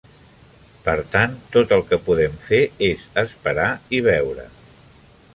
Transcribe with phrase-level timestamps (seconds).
[0.85, 3.67] Per tant, tot el que podem fer és esperar
[3.99, 4.47] i veure.